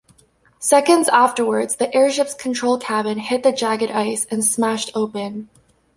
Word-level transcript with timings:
Seconds 0.57 1.07
afterwards 1.09 1.75
the 1.75 1.95
airship's 1.95 2.33
control 2.33 2.79
cabin 2.79 3.19
hit 3.19 3.43
the 3.43 3.51
jagged 3.51 3.91
ice 3.91 4.25
and 4.31 4.43
smashed 4.43 4.89
open. 4.95 5.47